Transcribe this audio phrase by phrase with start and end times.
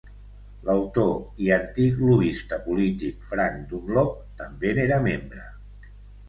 [0.67, 1.11] L'autor
[1.47, 5.47] i antic lobbista polític Frank Dunlop també n'era membre.